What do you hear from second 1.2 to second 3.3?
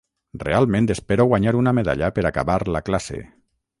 guanyar una medalla per acabar la classe.